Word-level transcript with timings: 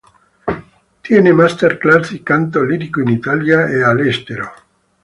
Tiene 1.03 1.31
Master 1.31 1.77
Class 1.77 2.09
di 2.13 2.23
Canto 2.23 2.63
Lirico 2.63 3.01
in 3.01 3.09
Italia 3.09 3.67
e 3.67 3.83
all'estero. 3.83 4.51